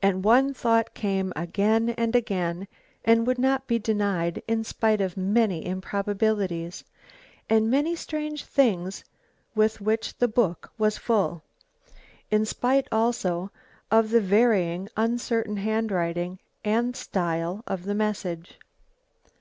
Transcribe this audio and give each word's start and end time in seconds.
And 0.00 0.22
one 0.22 0.54
thought 0.54 0.94
came 0.94 1.32
again 1.34 1.88
and 1.90 2.14
again, 2.14 2.68
and 3.04 3.26
would 3.26 3.40
not 3.40 3.66
be 3.66 3.76
denied 3.80 4.40
in 4.46 4.62
spite 4.62 5.00
of 5.00 5.16
many 5.16 5.66
improbabilities, 5.66 6.84
and 7.50 7.68
many 7.68 7.96
strange 7.96 8.44
things 8.44 9.02
with 9.56 9.80
which 9.80 10.16
the 10.18 10.28
book 10.28 10.70
was 10.78 10.96
full; 10.96 11.42
in 12.30 12.44
spite, 12.46 12.86
also, 12.92 13.50
of 13.90 14.10
the 14.10 14.20
varying, 14.20 14.88
uncertain 14.96 15.56
handwriting 15.56 16.38
and 16.64 16.94
style 16.94 17.64
of 17.66 17.82
the 17.82 17.96
message. 17.96 18.60